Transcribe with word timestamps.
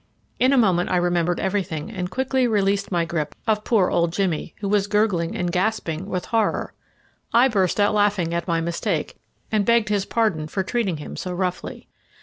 In 0.39 0.51
a 0.51 0.57
moment 0.57 0.89
I 0.89 0.97
remembered 0.97 1.39
everything, 1.39 1.91
and 1.91 2.09
quickly 2.09 2.47
released 2.47 2.91
my 2.91 3.05
grip 3.05 3.35
of 3.45 3.63
poor 3.63 3.91
old 3.91 4.11
Jimmy, 4.13 4.55
who 4.59 4.67
was 4.67 4.87
gurgling 4.87 5.35
and 5.35 5.51
gasping 5.51 6.07
with 6.07 6.25
horror. 6.25 6.73
I 7.35 7.47
burst 7.47 7.79
out 7.79 7.93
laughing 7.93 8.33
at 8.33 8.47
my 8.47 8.61
mistake, 8.61 9.19
and 9.51 9.63
begged 9.63 9.89
his 9.89 10.07
pardon 10.07 10.47
for 10.47 10.63
treating 10.63 10.97
him 10.97 11.15
so 11.15 11.31
roughly. 11.33 11.87